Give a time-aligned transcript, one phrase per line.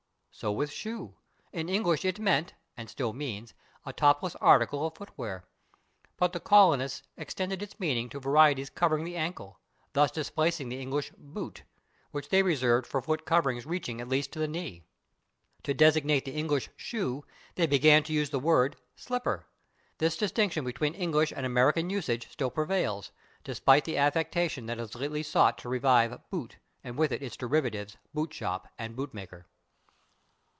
[0.41, 1.13] "So with /shoe/.
[1.51, 3.53] In English it meant (and still means)
[3.85, 5.45] a topless article of foot wear,
[6.17, 9.59] but the colonists extended its meaning to varieties covering the ankle,
[9.93, 11.61] thus displacing the English /boot/,
[12.09, 14.83] which they reserved for foot coverings reaching at least to the knee.
[15.63, 17.21] To designate the English /shoe/
[17.53, 19.43] they began to use the word /slipper/.
[19.99, 23.11] This distinction between English and American usage still prevails,
[23.43, 27.97] despite the affectation which has lately sought to revive /boot/, and with it its derivatives,
[28.15, 29.43] /boot shop/ and /bootmaker